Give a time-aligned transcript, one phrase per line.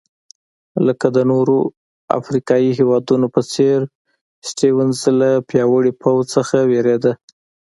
[0.87, 1.57] لکه د نورو
[2.19, 3.77] افریقایي هېوادونو په څېر
[4.47, 7.11] سټیونز له پیاوړي پوځ څخه وېرېده.